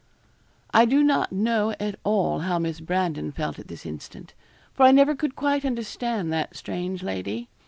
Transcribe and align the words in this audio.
I 0.73 0.85
do 0.85 1.03
not 1.03 1.31
know 1.31 1.75
at 1.79 1.93
all 2.03 2.39
how 2.39 2.57
Miss 2.57 2.79
Brandon 2.79 3.31
felt 3.31 3.59
at 3.59 3.67
this 3.67 3.85
instant; 3.85 4.33
for 4.73 4.81
I 4.87 4.91
never 4.91 5.13
could 5.15 5.35
quite 5.35 5.63
understand 5.63 6.33
that 6.33 6.55
strange 6.55 7.03
lady. 7.03 7.49